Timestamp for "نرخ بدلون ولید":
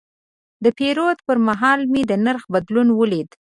2.25-3.29